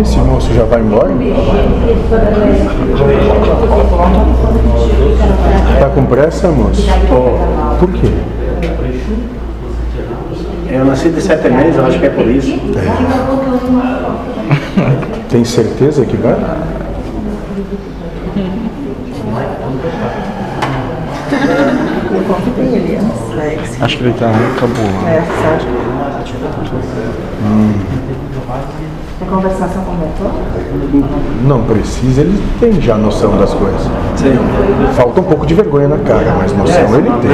Esse 0.00 0.18
moço 0.18 0.52
já 0.54 0.64
vai 0.64 0.80
embora? 0.80 1.10
Tá 5.80 5.88
com 5.90 6.06
pressa, 6.06 6.48
moço? 6.48 6.86
Por 7.80 7.92
quê? 7.92 8.08
Eu 10.70 10.84
nasci 10.84 11.08
de 11.08 11.20
sete 11.20 11.48
meses, 11.48 11.76
eu 11.76 11.86
acho 11.86 11.98
que 11.98 12.06
é 12.06 12.10
por 12.10 12.28
isso. 12.28 12.52
Tem 15.28 15.44
certeza 15.44 16.04
que 16.04 16.16
vai? 16.16 16.36
Eu 22.10 22.22
convidei 22.24 22.78
ele 22.80 22.96
antes, 22.96 23.34
Lex. 23.34 23.82
Acho 23.82 23.96
que 23.98 24.04
ele 24.04 24.14
tá 24.14 24.30
encabulado. 24.30 25.08
É, 25.08 25.20
você 25.20 25.46
acha 25.46 25.78
Quer 29.18 29.26
conversar 29.28 29.68
com 29.68 29.90
o 29.90 29.94
mentor? 29.98 30.30
Não 31.44 31.62
precisa, 31.62 32.20
ele 32.20 32.40
tem 32.60 32.80
já 32.80 32.96
noção 32.96 33.36
das 33.36 33.52
coisas. 33.52 33.82
Sim. 34.16 34.38
Falta 34.94 35.20
um 35.20 35.24
pouco 35.24 35.44
de 35.44 35.54
vergonha 35.54 35.88
na 35.88 35.98
cara, 35.98 36.36
mas 36.38 36.52
noção 36.56 36.76
É, 36.76 36.98
ele 36.98 37.10
tem. 37.20 37.30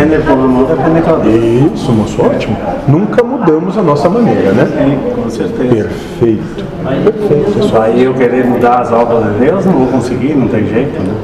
outra. 0.58 1.28
Isso, 1.28 1.92
moço, 1.92 2.22
ótimo. 2.24 2.56
Nunca 2.88 3.22
mudamos 3.22 3.76
a 3.76 3.82
nossa 3.82 4.08
maneira, 4.08 4.52
né? 4.52 4.66
Sim, 4.66 5.22
com 5.22 5.30
certeza. 5.30 5.68
Perfeito. 5.68 6.64
Perfeito. 6.84 7.58
é 7.58 7.68
Só 7.68 7.82
aí 7.82 8.02
eu 8.02 8.14
querer 8.14 8.44
mudar 8.46 8.80
as 8.80 8.90
obras 8.90 9.32
de 9.34 9.40
Deus, 9.40 9.64
não 9.66 9.72
vou 9.74 9.86
conseguir, 9.86 10.34
não 10.34 10.48
tem 10.48 10.66
jeito, 10.66 11.00
né? 11.00 11.14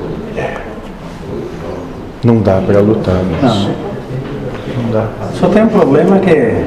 Não 2.23 2.37
dá 2.39 2.61
para 2.65 2.81
lutar, 2.81 3.17
moço. 3.17 3.71
Não 4.77 4.91
dá. 4.93 5.07
Só 5.35 5.49
tem 5.49 5.63
um 5.63 5.69
problema 5.69 6.19
que 6.19 6.31
é 6.31 6.65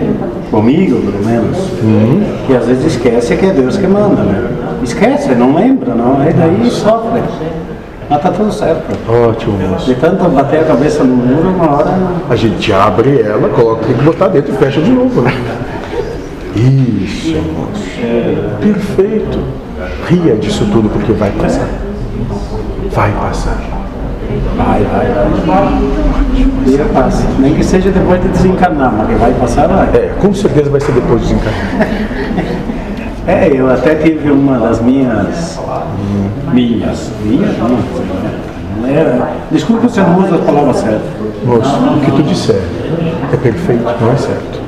comigo, 0.49 0.99
pelo 0.99 1.25
menos, 1.25 1.57
que 2.47 2.55
às 2.55 2.65
vezes 2.65 2.85
esquece 2.85 3.35
que 3.35 3.45
é 3.45 3.51
Deus 3.51 3.77
que 3.77 3.85
manda, 3.87 4.23
né? 4.23 4.49
Esquece, 4.83 5.35
não 5.35 5.55
lembra, 5.55 5.93
não. 5.93 6.19
Aí 6.19 6.33
daí 6.33 6.69
sofre. 6.69 7.21
Mas 8.09 8.21
tá 8.21 8.31
tudo 8.31 8.51
certo. 8.51 8.97
Ótimo, 9.07 9.57
moço. 9.69 9.85
De 9.85 9.95
tanto 9.95 10.27
bater 10.29 10.59
a 10.61 10.63
cabeça 10.65 11.03
no 11.03 11.15
muro, 11.15 11.49
uma 11.49 11.77
hora. 11.77 11.97
A 12.29 12.35
gente 12.35 12.73
abre 12.73 13.21
ela, 13.21 13.47
coloca, 13.49 13.85
tem 13.85 13.95
que 13.95 14.03
botar 14.03 14.27
dentro 14.27 14.53
e 14.53 14.57
fecha 14.57 14.81
de 14.81 14.91
novo, 14.91 15.21
né? 15.21 15.31
Isso, 16.55 17.35
moço. 17.35 17.83
Perfeito. 18.59 19.39
Ria 20.07 20.35
disso 20.35 20.67
tudo 20.71 20.89
porque 20.89 21.13
vai 21.13 21.31
passar. 21.31 21.67
Vai 22.91 23.11
passar. 23.11 23.82
Nem 27.39 27.55
que 27.55 27.63
seja 27.63 27.91
depois 27.91 28.21
de 28.21 28.27
desencarnar, 28.29 28.93
mas 28.97 29.07
que 29.07 29.15
vai 29.15 29.33
passar, 29.33 29.67
vai. 29.67 29.87
É, 29.93 30.13
com 30.19 30.33
certeza 30.33 30.69
vai 30.69 30.79
ser 30.81 30.91
depois 30.93 31.21
de 31.21 31.33
desencarnar. 31.33 31.87
É, 33.25 33.49
eu 33.53 33.71
até 33.71 33.95
tive 33.95 34.29
uma 34.31 34.59
das 34.59 34.81
minhas. 34.81 35.57
Minhas. 36.51 37.09
Minhas? 37.23 37.57
Não, 37.57 37.69
não 38.81 38.89
era. 38.89 39.29
Desculpa 39.49 39.87
se 39.87 39.99
eu 39.99 40.07
não 40.07 40.25
uso 40.25 40.35
a 40.35 40.39
palavra 40.39 40.73
certa. 40.73 41.05
Moço, 41.45 41.73
o 41.73 42.01
que 42.01 42.11
tu 42.11 42.23
disser 42.23 42.61
é 43.31 43.37
perfeito, 43.37 43.83
não 44.01 44.11
é 44.11 44.17
certo. 44.17 44.59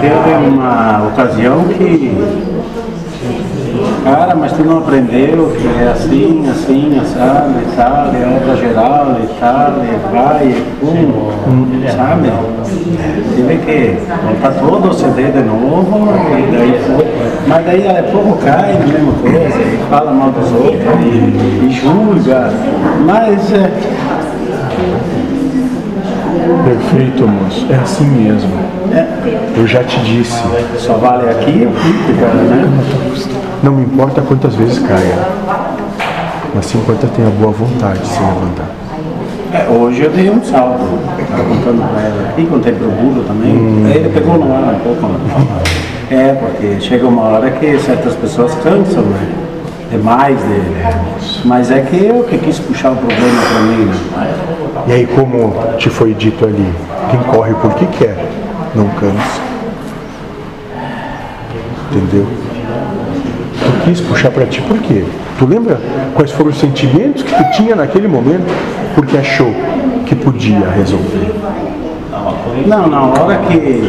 Teve 0.00 0.48
uma 0.48 1.08
ocasião 1.08 1.64
que. 1.64 2.53
Cara, 4.04 4.34
mas 4.34 4.52
tu 4.52 4.62
não 4.62 4.78
aprendeu 4.80 5.50
que 5.56 5.66
é 5.82 5.90
assim, 5.90 6.44
assim, 6.50 7.00
assado 7.00 7.54
e 7.58 7.74
tal, 7.74 8.14
é 8.14 8.36
obra 8.36 8.56
geral 8.56 9.16
e 9.18 9.26
tal, 9.40 9.72
e 9.82 10.12
vai, 10.12 10.46
e 10.48 10.62
pum, 10.78 11.70
sabe? 11.96 12.30
Tive 13.34 13.56
que 13.64 13.96
botar 14.26 14.60
todo 14.60 14.90
o 14.90 14.92
CD 14.92 15.32
de 15.32 15.42
novo, 15.42 16.10
e 16.36 16.54
daí 16.54 16.78
foi. 16.84 17.06
Mas 17.46 17.64
daí 17.64 17.88
a 17.88 18.02
pouco 18.02 18.36
cai 18.44 18.74
na 18.74 18.86
mesma 18.86 19.12
coisa, 19.22 19.58
e 19.58 19.86
fala 19.88 20.10
mal 20.12 20.30
dos 20.32 20.52
outros, 20.52 20.82
e, 21.02 21.66
e 21.66 21.70
julga. 21.72 22.52
Mas 23.06 23.52
é, 23.54 23.70
Perfeito, 26.64 27.26
moço. 27.26 27.66
É 27.70 27.76
assim 27.76 28.06
mesmo. 28.06 28.50
Eu 29.56 29.66
já 29.66 29.82
te 29.82 29.98
disse. 30.00 30.42
só 30.78 30.94
vale 30.94 31.30
aqui 31.30 31.66
o 31.66 31.70
que, 31.70 32.20
cara, 32.20 32.34
né? 32.34 32.64
Não 32.66 33.33
me 33.72 33.82
importa 33.82 34.22
quantas 34.22 34.54
vezes 34.54 34.78
caia. 34.80 35.18
Mas 36.54 36.66
se 36.66 36.76
importa 36.76 37.06
tenha 37.08 37.30
boa 37.30 37.52
vontade 37.52 37.98
de 38.00 38.06
se 38.06 38.20
levantar. 38.20 38.70
É, 39.52 39.68
hoje 39.70 40.02
eu 40.02 40.10
dei 40.10 40.28
um 40.30 40.42
salto, 40.42 40.82
estava 41.18 41.44
contando 41.44 41.88
para 41.92 42.02
ela 42.02 42.28
aqui, 42.30 42.44
contei 42.46 42.72
para 42.72 42.86
o 42.86 42.90
Bulo 42.90 43.22
também, 43.24 43.52
ele 43.94 44.08
pegou 44.08 44.36
no 44.36 44.52
ar 44.52 44.74
um 44.74 44.78
pouco. 44.80 45.06
né? 45.06 45.62
É, 46.10 46.32
porque 46.34 46.80
chega 46.80 47.06
uma 47.06 47.22
hora 47.22 47.50
que 47.52 47.78
certas 47.78 48.14
pessoas 48.14 48.52
cansam, 48.56 49.02
né? 49.04 49.28
Demais 49.90 50.38
dele. 50.40 50.76
Mas 51.44 51.70
é 51.70 51.80
que 51.80 52.04
eu 52.04 52.24
que 52.24 52.36
quis 52.38 52.58
puxar 52.58 52.92
o 52.92 52.96
problema 52.96 53.42
para 53.42 53.60
mim, 53.60 53.84
né? 53.84 54.34
E 54.88 54.92
aí, 54.92 55.06
como 55.06 55.54
te 55.78 55.88
foi 55.88 56.12
dito 56.14 56.44
ali, 56.44 56.72
quem 57.10 57.20
corre 57.20 57.54
porque 57.54 57.86
quer, 57.86 58.16
não 58.74 58.88
cansa. 58.88 59.40
Entendeu? 61.90 62.26
Quis 63.84 64.00
puxar 64.00 64.30
pra 64.30 64.46
ti 64.46 64.62
por 64.62 64.78
quê? 64.78 65.04
Tu 65.38 65.46
lembra 65.46 65.78
quais 66.14 66.30
foram 66.32 66.50
os 66.50 66.58
sentimentos 66.58 67.22
que 67.22 67.34
tu 67.34 67.50
tinha 67.52 67.76
naquele 67.76 68.08
momento? 68.08 68.46
Porque 68.94 69.16
achou 69.16 69.52
que 70.06 70.14
podia 70.14 70.66
resolver. 70.70 71.34
Não, 72.66 72.86
na 72.86 73.02
hora 73.02 73.36
que 73.46 73.84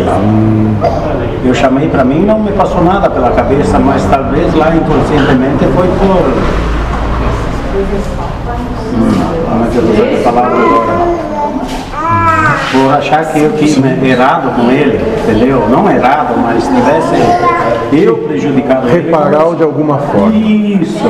eu 1.45 1.53
chamei 1.53 1.87
para 1.87 2.03
mim, 2.03 2.25
não 2.25 2.39
me 2.39 2.51
passou 2.51 2.83
nada 2.83 3.09
pela 3.09 3.31
cabeça, 3.31 3.79
mas 3.79 4.03
talvez 4.05 4.53
lá 4.53 4.75
inconscientemente 4.75 5.63
foi 5.73 5.87
por. 5.87 6.25
Hum, 8.95 9.67
que 9.71 9.77
eu 9.77 9.83
vou 9.83 10.23
palavra 10.23 10.57
agora? 10.57 11.24
Por 12.71 12.93
achar 12.93 13.25
que 13.31 13.39
eu 13.39 13.53
tinha 13.53 13.97
errado 14.03 14.55
com 14.55 14.69
ele, 14.71 14.99
entendeu? 15.23 15.67
Não 15.69 15.89
errado, 15.89 16.35
mas 16.41 16.63
tivesse 16.67 17.15
eu 17.93 18.17
prejudicado 18.17 18.87
ele. 18.89 19.03
Reparar 19.03 19.55
de 19.55 19.63
alguma 19.63 19.97
forma. 19.97 20.35
Isso. 20.35 21.03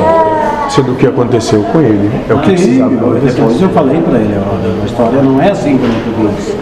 Sendo 0.69 0.93
o 0.93 0.95
que 0.95 1.07
aconteceu 1.07 1.63
com 1.71 1.79
ele. 1.79 2.11
É 2.29 2.33
o 2.33 2.39
que 2.39 2.51
precisava 2.51 2.95
acontecer. 2.95 3.33
depois 3.33 3.61
eu 3.61 3.69
falei 3.69 4.01
para 4.01 4.19
ele, 4.19 4.35
olha, 4.35 4.81
a 4.81 4.85
história 4.85 5.21
não 5.21 5.41
é 5.41 5.51
assim 5.51 5.77
como 5.77 5.93
tu 5.93 6.35
diz. 6.35 6.55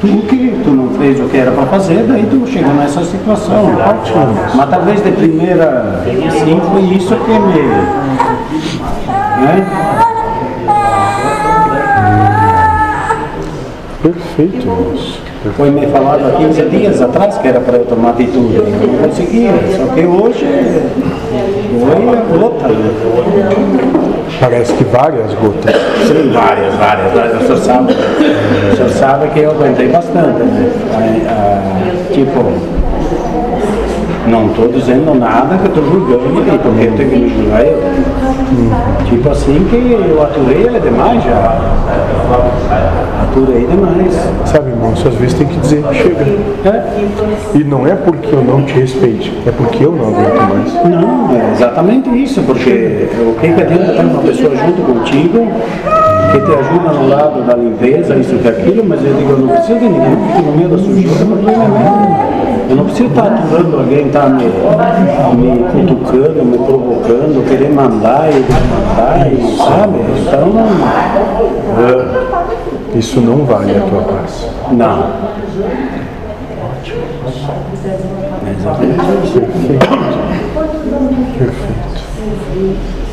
Tu 0.00 0.06
que 0.26 0.60
tu 0.62 0.70
não 0.70 0.90
fez 0.90 1.20
o 1.20 1.24
que 1.24 1.36
era 1.36 1.50
para 1.50 1.66
fazer, 1.66 2.04
daí 2.04 2.26
tu 2.30 2.46
chegou 2.46 2.72
nessa 2.74 3.04
situação. 3.04 3.72
Mas 4.54 4.70
talvez 4.70 5.02
de 5.02 5.10
primeira 5.12 6.02
sim 6.04 6.60
foi 6.70 6.82
isso 6.82 7.14
que 7.16 7.32
me. 7.32 7.62
Né? 9.40 10.07
Perfeito, 14.02 14.66
moço. 14.66 15.20
Foi 15.56 15.70
me 15.70 15.86
falado 15.88 16.24
há 16.26 16.36
15 16.38 16.62
dias 16.66 17.02
atrás 17.02 17.38
que 17.38 17.48
era 17.48 17.60
para 17.60 17.78
eu 17.78 17.86
tomar 17.86 18.10
atitude. 18.10 18.56
Eu 18.56 18.64
não 18.64 19.08
conseguia, 19.08 19.50
só 19.76 19.92
que 19.92 20.04
hoje 20.04 20.46
foi 21.80 22.08
a 22.08 22.38
gota. 22.38 22.68
Né? 22.68 22.90
Parece 24.40 24.72
que 24.74 24.84
várias 24.84 25.34
gotas. 25.34 25.74
Sim, 26.06 26.30
várias, 26.32 26.74
várias. 26.74 27.12
várias. 27.12 27.42
O 27.42 27.46
senhor 27.46 27.58
sabe, 27.58 27.92
o 27.92 28.76
senhor 28.76 28.90
sabe 28.90 29.28
que 29.30 29.40
eu 29.40 29.50
aguentei 29.50 29.88
bastante, 29.88 30.42
né? 30.42 30.70
Ah, 31.28 32.12
tipo, 32.12 32.40
não 34.28 34.46
estou 34.46 34.68
dizendo 34.68 35.14
nada 35.14 35.56
que 35.56 35.64
eu 35.64 35.68
estou 35.68 35.84
julgando 35.84 36.28
ninguém, 36.28 36.58
porque 36.58 36.84
eu 36.84 36.92
tenho 36.96 37.10
que 37.10 37.16
me 37.16 37.28
julgar 37.28 37.66
eu. 37.66 37.78
Tipo 39.06 39.30
assim 39.30 39.66
que 39.70 39.76
eu 39.76 40.22
aturei 40.22 40.62
ele 40.64 40.80
demais 40.80 41.22
já. 41.24 41.58
Aturei 43.22 43.66
demais. 43.66 44.14
Sabe, 44.44 44.70
moço, 44.72 45.08
às 45.08 45.14
vezes 45.14 45.34
tem 45.34 45.46
que 45.46 45.56
dizer, 45.58 45.84
chega. 45.92 46.24
É? 46.64 46.84
E 47.54 47.64
não 47.64 47.86
é 47.86 47.94
porque 47.94 48.34
eu 48.34 48.42
não 48.42 48.62
te 48.62 48.74
respeite, 48.74 49.32
é 49.46 49.50
porque 49.50 49.84
eu 49.84 49.92
não 49.92 50.08
aguento 50.08 50.40
mais. 50.48 50.74
Não, 50.74 51.36
é 51.36 51.52
exatamente 51.52 52.10
isso, 52.22 52.42
porque 52.42 53.08
o 53.20 53.34
que 53.40 53.52
que 53.52 53.60
adianta 53.60 53.92
ter 53.92 54.04
uma 54.04 54.22
pessoa 54.22 54.54
junto 54.56 54.82
contigo 54.82 55.48
que 56.32 56.40
te 56.40 56.52
ajuda 56.52 56.92
no 56.92 57.08
lado 57.08 57.42
da 57.46 57.54
limpeza, 57.54 58.14
isso 58.16 58.38
e 58.42 58.48
aquilo, 58.48 58.84
mas 58.84 59.02
eu 59.02 59.14
digo, 59.14 59.30
eu 59.30 59.38
não 59.38 59.48
preciso 59.48 59.78
de 59.78 59.88
ninguém 59.88 60.16
que 60.16 60.32
fique 60.32 60.42
no 60.42 60.56
meio 60.56 60.68
da 60.68 60.78
sujeira, 60.78 61.24
porque 61.24 61.50
é 61.50 61.56
meu. 61.56 62.57
Eu 62.68 62.76
não 62.76 62.84
preciso 62.84 63.08
estar 63.08 63.32
aturando 63.32 63.78
alguém, 63.78 64.06
estar 64.08 64.28
me, 64.28 64.44
me 64.44 65.64
cutucando, 65.72 66.44
me 66.44 66.58
provocando, 66.58 67.48
querer 67.48 67.70
mandar 67.70 68.28
e 68.30 68.42
desmandar, 68.42 69.32
e, 69.32 69.56
sabe? 69.56 69.98
Então, 70.20 70.52
Isso 72.94 73.20
não 73.22 73.44
vale 73.46 73.74
a 73.74 73.80
tua 73.80 74.02
paz. 74.02 74.50
não. 74.72 75.12
É 78.46 78.50
exatamente 78.50 79.04
isso. 79.24 79.40
Perfeito. 81.38 83.07